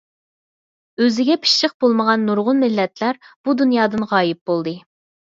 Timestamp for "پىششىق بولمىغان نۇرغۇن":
1.41-2.61